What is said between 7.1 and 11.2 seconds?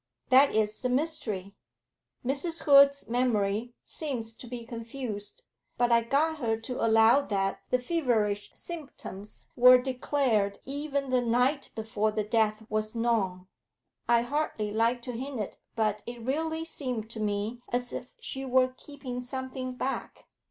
that the feverish symptoms were declared even